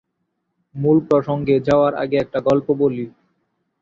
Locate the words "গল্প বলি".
2.41-3.05